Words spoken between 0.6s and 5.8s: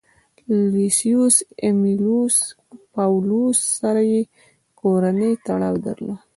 لوسیوس امیلیوس پاولوس سره یې کورنی تړاو